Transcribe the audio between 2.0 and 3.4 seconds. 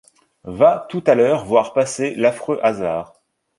l'affreux hasard